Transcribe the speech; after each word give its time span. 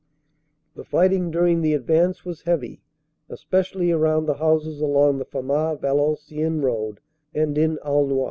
u 0.75 0.81
The 0.81 0.83
fighting 0.83 1.29
during 1.29 1.61
the 1.61 1.75
advance 1.75 2.25
was 2.25 2.41
heavy, 2.41 2.81
especially 3.29 3.91
around 3.91 4.25
the 4.25 4.37
houses 4.37 4.81
along 4.81 5.19
the 5.19 5.25
Famars 5.25 5.79
Valenciennes 5.79 6.63
road 6.63 7.01
and 7.35 7.55
in 7.55 7.77
Aulnoy. 7.85 8.19